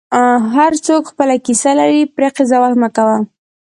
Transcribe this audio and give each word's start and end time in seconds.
هر 0.55 0.71
څوک 0.85 1.03
خپله 1.11 1.35
کیسه 1.45 1.71
لري، 1.79 2.01
پرې 2.15 2.27
قضاوت 2.37 2.73
مه 2.81 2.89
کوه. 2.95 3.17